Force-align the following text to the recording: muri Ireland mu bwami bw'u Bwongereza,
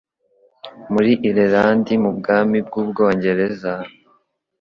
muri 0.91 1.11
Ireland 1.29 1.87
mu 2.03 2.11
bwami 2.17 2.57
bw'u 2.67 2.83
Bwongereza, 2.89 3.73